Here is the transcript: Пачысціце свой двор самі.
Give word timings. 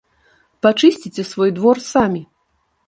Пачысціце 0.67 1.27
свой 1.35 1.49
двор 1.59 1.77
самі. 1.93 2.21